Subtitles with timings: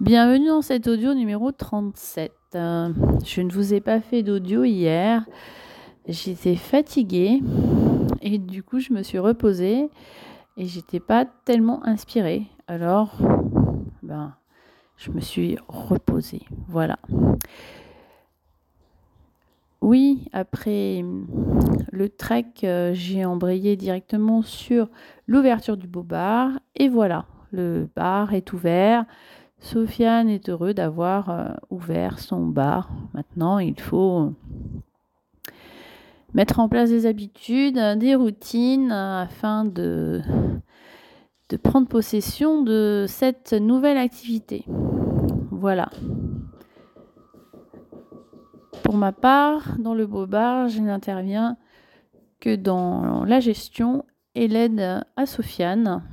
[0.00, 2.30] Bienvenue dans cet audio numéro 37.
[2.54, 2.90] Euh,
[3.24, 5.26] je ne vous ai pas fait d'audio hier.
[6.06, 7.40] J'étais fatiguée
[8.22, 9.88] et du coup je me suis reposée
[10.56, 12.44] et j'étais pas tellement inspirée.
[12.68, 13.16] Alors,
[14.04, 14.36] ben,
[14.96, 16.42] je me suis reposée.
[16.68, 17.00] Voilà.
[19.80, 21.04] Oui, après
[21.90, 24.90] le trek, euh, j'ai embrayé directement sur
[25.26, 29.04] l'ouverture du beau bar et voilà, le bar est ouvert.
[29.60, 32.90] Sofiane est heureux d'avoir euh, ouvert son bar.
[33.12, 34.32] Maintenant, il faut
[36.34, 40.20] mettre en place des habitudes, des routines afin de,
[41.48, 44.64] de prendre possession de cette nouvelle activité.
[45.50, 45.90] Voilà.
[48.84, 51.56] Pour ma part, dans le beau bar, je n'interviens
[52.40, 56.04] que dans la gestion et l'aide à Sofiane.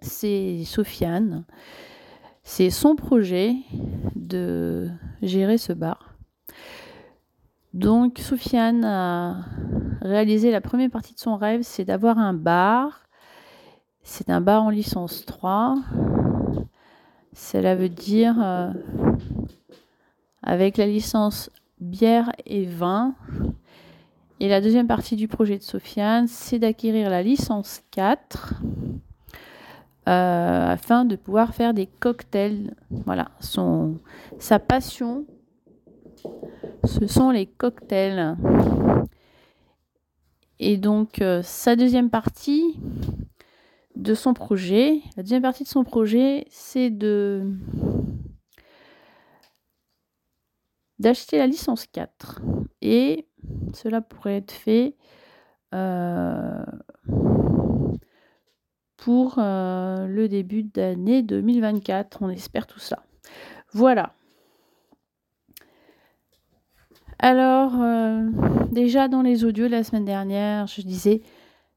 [0.00, 1.44] C'est Sofiane
[2.44, 3.56] c'est son projet
[4.14, 4.88] de
[5.22, 6.14] gérer ce bar.
[7.72, 9.46] Donc Soufiane a
[10.02, 13.00] réalisé la première partie de son rêve, c'est d'avoir un bar.
[14.02, 15.76] C'est un bar en licence 3.
[17.32, 18.70] Cela veut dire euh,
[20.42, 23.14] avec la licence bière et vin.
[24.38, 28.54] Et la deuxième partie du projet de Sofiane, c'est d'acquérir la licence 4
[30.08, 32.74] euh, afin de pouvoir faire des cocktails.
[33.06, 33.98] Voilà, son,
[34.38, 35.24] sa passion,
[36.84, 38.36] ce sont les cocktails.
[40.58, 42.78] Et donc, euh, sa deuxième partie
[43.96, 47.52] de son projet, la deuxième partie de son projet, c'est de
[50.98, 52.40] d'acheter la licence 4.
[52.82, 53.26] Et
[53.72, 54.96] cela pourrait être fait
[55.74, 56.64] euh,
[59.04, 62.22] pour euh, le début d'année 2024.
[62.22, 63.02] On espère tout ça.
[63.74, 64.14] Voilà.
[67.18, 68.22] Alors, euh,
[68.72, 71.20] déjà dans les audios la semaine dernière, je disais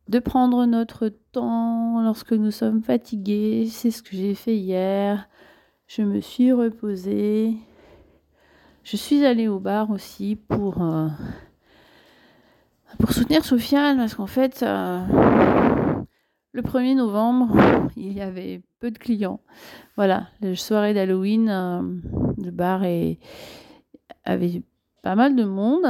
[0.08, 3.68] de prendre notre temps lorsque nous sommes fatigués.
[3.70, 5.28] C'est ce que j'ai fait hier.
[5.86, 7.58] Je me suis reposée.
[8.84, 11.10] Je suis allée au bar aussi pour, euh,
[13.00, 14.64] pour soutenir Sofiane parce qu'en fait,
[16.58, 17.56] le 1er novembre,
[17.96, 19.42] il y avait peu de clients.
[19.96, 21.82] Voilà, la soirée d'Halloween, euh,
[22.44, 22.82] le bar
[24.26, 24.64] avait
[25.04, 25.86] pas mal de monde.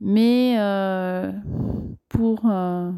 [0.00, 1.32] Mais euh,
[2.10, 2.92] pour, euh,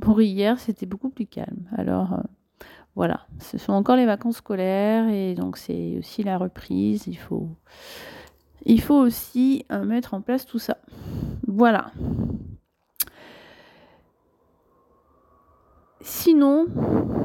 [0.00, 1.68] pour hier, c'était beaucoup plus calme.
[1.76, 2.18] Alors
[2.94, 7.06] voilà, ce sont encore les vacances scolaires et donc c'est aussi la reprise.
[7.06, 7.18] Il
[8.80, 10.78] faut aussi mettre en place tout ça.
[11.46, 11.92] Voilà.
[16.08, 16.66] Sinon,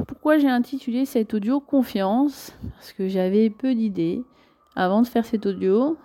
[0.08, 2.52] pourquoi j'ai intitulé cet audio Confiance?
[2.72, 4.24] Parce que j'avais peu d'idées
[4.74, 5.96] avant de faire cet audio.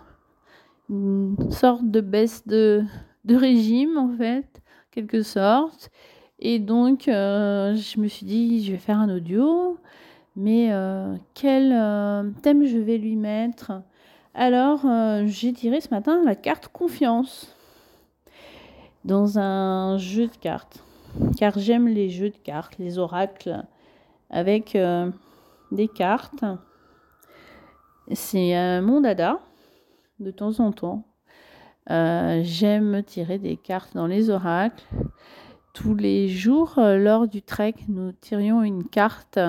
[0.88, 2.86] Une sorte de baisse de,
[3.28, 4.62] régime, en fait,
[4.92, 5.90] quelque sorte.
[6.38, 9.80] Et donc, euh, je me suis dit, je vais faire un audio,
[10.36, 13.72] mais euh, quel euh, thème je vais lui mettre?
[14.36, 14.86] Alors,
[15.26, 17.56] j'ai tiré ce matin la carte Confiance.
[19.04, 20.84] Dans un jeu de cartes
[21.38, 23.64] car j'aime les jeux de cartes, les oracles
[24.30, 25.12] avec euh,
[25.72, 26.44] des cartes.
[28.12, 29.40] C'est un mon dada
[30.20, 31.06] de temps en temps.
[31.90, 34.84] Euh, j'aime tirer des cartes dans les oracles.
[35.74, 39.40] Tous les jours, euh, lors du trek, nous tirions une carte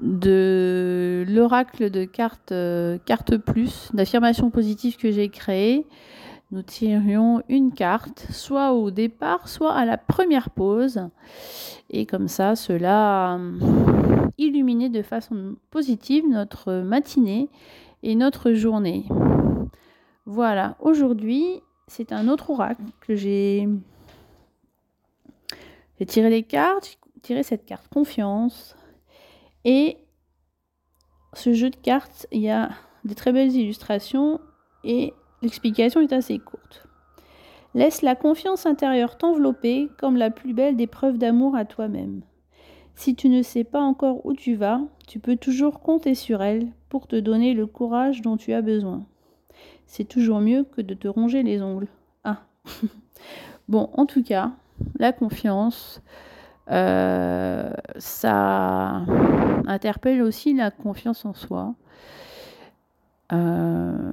[0.00, 2.52] de l'oracle de cartes
[3.04, 5.86] carte plus d'affirmation positive que j'ai créé
[6.52, 11.08] nous tirions une carte, soit au départ, soit à la première pause.
[11.88, 13.58] Et comme ça, cela euh,
[14.36, 17.48] illuminait de façon positive notre matinée
[18.02, 19.06] et notre journée.
[20.26, 23.68] Voilà, aujourd'hui, c'est un autre oracle que j'ai
[25.98, 28.76] j'ai tiré les cartes, j'ai tiré cette carte confiance.
[29.64, 29.96] Et
[31.32, 32.70] ce jeu de cartes, il y a
[33.04, 34.40] des très belles illustrations
[34.84, 36.86] et L'explication est assez courte.
[37.74, 42.22] Laisse la confiance intérieure t'envelopper comme la plus belle des preuves d'amour à toi-même.
[42.94, 46.68] Si tu ne sais pas encore où tu vas, tu peux toujours compter sur elle
[46.88, 49.04] pour te donner le courage dont tu as besoin.
[49.86, 51.88] C'est toujours mieux que de te ronger les ongles.
[52.24, 52.42] Ah.
[53.68, 54.52] bon, en tout cas,
[54.98, 56.02] la confiance,
[56.70, 59.02] euh, ça
[59.66, 61.74] interpelle aussi la confiance en soi.
[63.32, 64.12] Euh,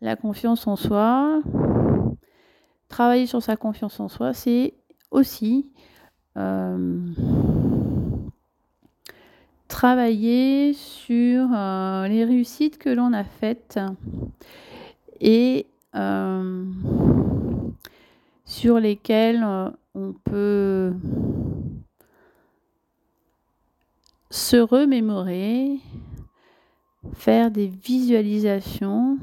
[0.00, 1.42] la confiance en soi,
[2.88, 4.74] travailler sur sa confiance en soi, c'est
[5.10, 5.70] aussi
[6.36, 6.98] euh,
[9.68, 13.80] travailler sur euh, les réussites que l'on a faites
[15.20, 16.64] et euh,
[18.44, 19.44] sur lesquelles
[19.94, 20.92] on peut
[24.30, 25.78] se remémorer,
[27.14, 29.18] faire des visualisations.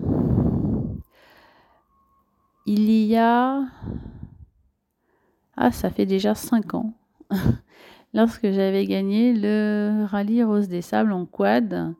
[2.66, 3.64] Il y a...
[5.56, 6.94] Ah, ça fait déjà cinq ans.
[8.14, 11.94] lorsque j'avais gagné le rallye Rose des Sables en quad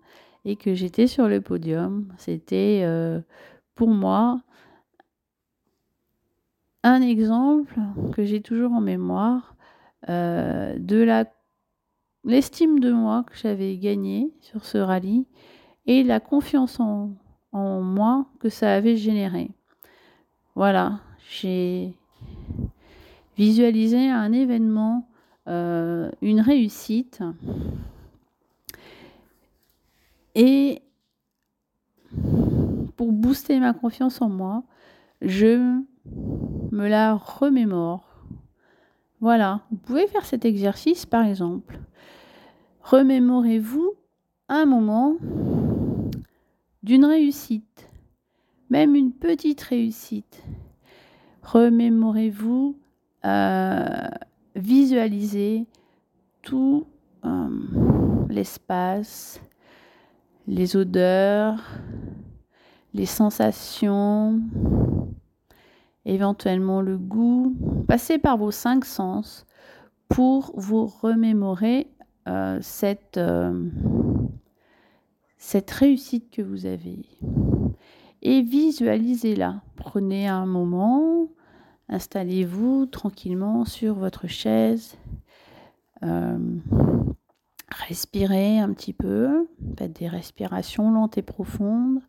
[0.46, 2.14] et que j'étais sur le podium.
[2.18, 3.20] C'était euh,
[3.76, 4.42] pour moi
[6.84, 7.80] un exemple
[8.14, 9.56] que j'ai toujours en mémoire
[10.10, 11.26] euh, de la
[12.26, 15.26] l'estime de moi que j'avais gagné sur ce rallye
[15.88, 17.12] et la confiance en
[17.52, 19.52] moi que ça avait généré.
[20.56, 21.94] Voilà, j'ai
[23.38, 25.08] visualisé un événement
[25.48, 27.22] euh, une réussite.
[30.36, 30.82] Et
[32.96, 34.64] pour booster ma confiance en moi,
[35.22, 35.82] je
[36.72, 38.24] me la remémore.
[39.20, 41.80] Voilà, vous pouvez faire cet exercice par exemple.
[42.82, 43.94] Remémorez-vous
[44.50, 45.16] un moment
[46.84, 47.90] d'une réussite,
[48.74, 50.44] même une petite réussite.
[51.44, 52.76] Remémorez-vous
[53.24, 54.08] euh,
[54.56, 55.68] visualiser
[56.42, 56.88] tout
[57.24, 57.50] euh,
[58.30, 59.40] l'espace,
[60.48, 61.60] les odeurs,
[62.96, 64.42] les sensations,
[66.06, 67.56] éventuellement le goût.
[67.88, 69.46] Passez par vos cinq sens
[70.10, 71.92] pour vous remémorer
[72.28, 73.20] euh, cette,
[75.38, 77.06] cette réussite que vous avez.
[78.24, 79.62] Visualisez-la.
[79.76, 81.30] Prenez un moment,
[81.90, 84.98] Installez-vous tranquillement sur votre chaise.
[86.02, 86.58] Euh,
[87.70, 89.48] respirez un petit peu.
[89.78, 92.00] Faites des respirations lentes et profondes.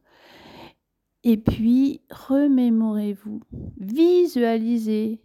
[1.23, 3.41] Et puis, remémorez-vous.
[3.79, 5.21] Visualisez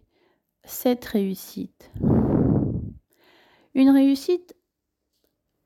[0.64, 1.90] cette réussite.
[3.74, 4.54] Une réussite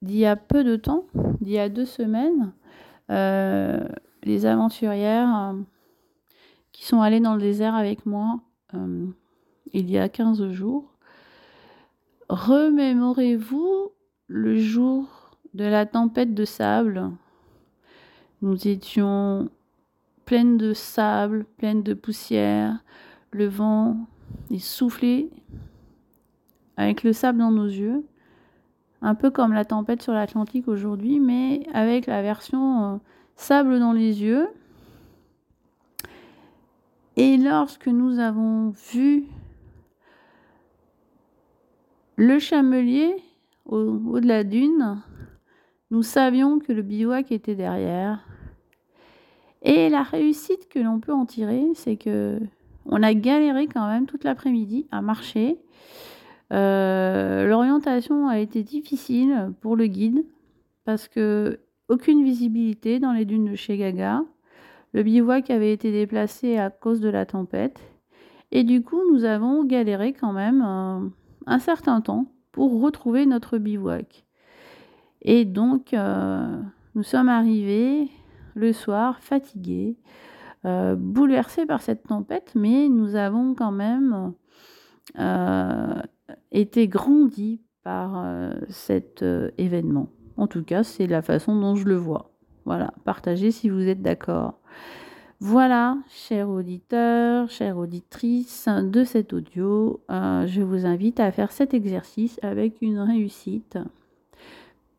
[0.02, 1.06] d'il y a peu de temps,
[1.40, 2.52] d'il y a deux semaines,
[3.10, 3.88] euh,
[4.24, 5.60] les aventurières euh,
[6.72, 8.40] qui sont allées dans le désert avec moi
[8.74, 9.06] euh,
[9.72, 10.84] il y a 15 jours.
[12.28, 13.90] Remémorez-vous
[14.28, 15.06] le jour
[15.52, 17.10] de la tempête de sable.
[18.40, 19.48] Nous étions
[20.24, 22.82] pleines de sable, pleines de poussière.
[23.30, 23.96] Le vent
[24.50, 25.30] est soufflé
[26.76, 28.04] avec le sable dans nos yeux.
[29.02, 32.96] Un peu comme la tempête sur l'Atlantique aujourd'hui, mais avec la version euh,
[33.36, 34.48] sable dans les yeux.
[37.16, 39.24] Et lorsque nous avons vu
[42.16, 43.14] le chamelier
[43.66, 45.00] au, haut de la dune,
[45.90, 48.26] nous savions que le bivouac était derrière.
[49.62, 52.40] Et la réussite que l'on peut en tirer, c'est que
[52.86, 55.58] on a galéré quand même toute l'après-midi à marcher.
[56.52, 60.24] Euh, l'orientation a été difficile pour le guide
[60.84, 64.22] parce que aucune visibilité dans les dunes de chez Gaga.
[64.92, 67.80] Le bivouac avait été déplacé à cause de la tempête.
[68.52, 74.24] Et du coup, nous avons galéré quand même un, certain temps pour retrouver notre bivouac.
[75.22, 76.60] Et donc, euh,
[76.94, 78.08] nous sommes arrivés
[78.54, 79.96] le soir fatigués,
[80.64, 84.32] euh, bouleversés par cette tempête, mais nous avons quand même
[85.18, 86.00] euh,
[86.52, 88.24] été grandis par
[88.68, 89.24] cet
[89.58, 90.08] événement.
[90.36, 92.30] En tout cas, c'est la façon dont je le vois.
[92.64, 94.58] Voilà, partagez si vous êtes d'accord.
[95.40, 101.74] Voilà, chers auditeurs, chères auditrices de cet audio, euh, je vous invite à faire cet
[101.74, 103.78] exercice avec une réussite.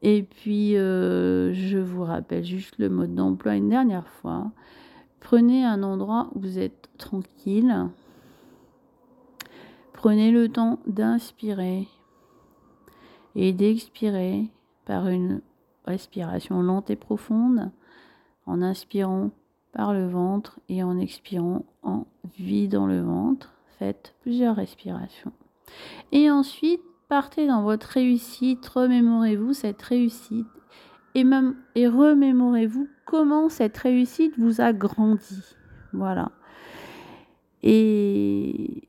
[0.02, 4.52] Et puis, euh, je vous rappelle juste le mode d'emploi une dernière fois.
[5.20, 7.74] Prenez un endroit où vous êtes tranquille.
[9.94, 11.88] Prenez le temps d'inspirer
[13.34, 14.52] et d'expirer
[14.86, 15.42] par une
[15.86, 17.72] respiration lente et profonde
[18.46, 19.32] en inspirant
[19.72, 22.06] par le ventre et en expirant en
[22.38, 23.54] vidant le ventre.
[23.78, 25.34] Faites plusieurs respirations.
[26.12, 30.48] Et ensuite, partez dans votre réussite, remémorez-vous cette réussite
[31.14, 31.26] et,
[31.76, 35.42] et remémorez-vous comment cette réussite vous a grandi.
[35.92, 36.32] Voilà.
[37.64, 38.88] Et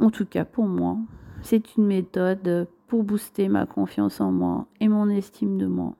[0.00, 0.96] en tout cas, pour moi,
[1.42, 5.94] c'est une méthode pour booster ma confiance en moi et mon estime de moi.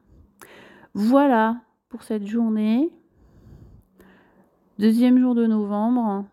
[0.94, 2.90] Voilà pour cette journée.
[4.78, 6.24] Deuxième jour de novembre,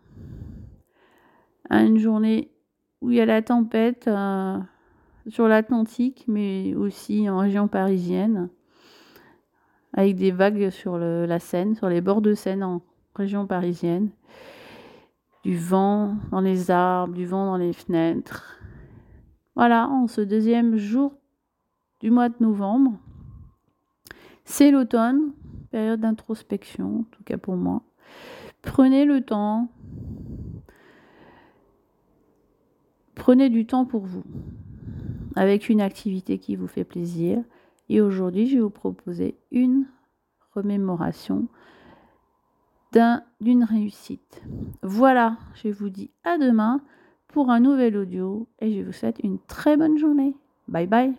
[1.70, 2.50] une journée
[3.00, 4.58] où il y a la tempête euh,
[5.28, 8.48] sur l'Atlantique, mais aussi en région parisienne.
[9.92, 12.82] avec des vagues sur la Seine, sur les bords de Seine en
[13.14, 14.10] région parisienne.
[15.42, 18.55] Du vent dans les arbres, du vent dans les fenêtres.
[19.56, 21.14] Voilà, en ce deuxième jour
[22.00, 22.98] du mois de novembre.
[24.44, 25.32] C'est l'automne,
[25.70, 27.82] période d'introspection, en tout cas pour moi.
[28.60, 29.68] Prenez le temps.
[33.14, 34.24] Prenez du temps pour vous,
[35.34, 37.42] avec une activité qui vous fait plaisir.
[37.88, 39.86] Et aujourd'hui, je vais vous proposer une
[40.54, 41.48] remémoration
[43.40, 44.42] d'une réussite.
[44.82, 46.80] Voilà, je vous dis à demain
[47.28, 50.34] pour un nouvel audio et je vous souhaite une très bonne journée.
[50.68, 51.14] Bye bye.